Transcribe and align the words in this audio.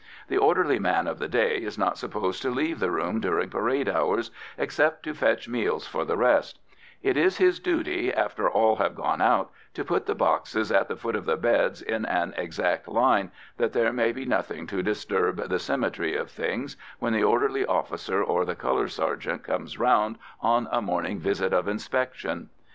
The 0.29 0.37
orderly 0.37 0.79
man 0.79 1.05
of 1.05 1.19
the 1.19 1.27
day 1.27 1.57
is 1.61 1.77
not 1.77 1.95
supposed 1.95 2.41
to 2.41 2.49
leave 2.49 2.79
the 2.79 2.89
room 2.89 3.19
during 3.19 3.51
parade 3.51 3.87
hours, 3.87 4.31
except 4.57 5.03
to 5.03 5.13
fetch 5.13 5.47
meals 5.47 5.85
for 5.85 6.05
the 6.05 6.17
rest; 6.17 6.57
it 7.03 7.17
is 7.17 7.37
his 7.37 7.59
duty, 7.59 8.11
after 8.11 8.49
all 8.49 8.77
have 8.77 8.95
gone 8.95 9.21
out, 9.21 9.51
to 9.75 9.85
put 9.85 10.07
the 10.07 10.15
boxes 10.15 10.71
at 10.71 10.87
the 10.87 10.95
foot 10.95 11.15
of 11.15 11.27
the 11.27 11.37
beds 11.37 11.83
in 11.83 12.05
an 12.07 12.33
exact 12.35 12.87
line, 12.87 13.29
that 13.57 13.73
there 13.73 13.93
may 13.93 14.11
be 14.11 14.25
nothing 14.25 14.65
to 14.65 14.81
disturb 14.81 15.35
the 15.49 15.59
symmetry 15.59 16.15
of 16.15 16.31
things 16.31 16.77
when 16.97 17.13
the 17.13 17.23
orderly 17.23 17.63
officer 17.63 18.23
or 18.23 18.43
the 18.43 18.55
colour 18.55 18.87
sergeant 18.87 19.43
comes 19.43 19.77
round 19.77 20.17
on 20.41 20.67
a 20.71 20.81
morning 20.81 21.19
visit 21.19 21.53
of 21.53 21.67
inspection. 21.67 22.49